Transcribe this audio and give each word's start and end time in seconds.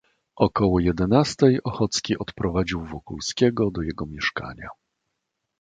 "Około 0.35 0.79
jedenastej 0.79 1.63
Ochocki 1.63 2.17
odprowadził 2.17 2.85
Wokulskiego 2.85 3.71
do 3.71 3.81
jego 3.81 4.05
mieszkania." 4.05 4.67